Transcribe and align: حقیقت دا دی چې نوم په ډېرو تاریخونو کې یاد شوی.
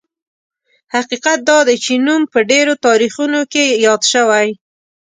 حقیقت 0.93 1.39
دا 1.49 1.59
دی 1.67 1.75
چې 1.85 1.93
نوم 2.05 2.21
په 2.33 2.39
ډېرو 2.51 2.73
تاریخونو 2.85 3.39
کې 3.51 3.65
یاد 3.85 4.01
شوی. 4.11 4.47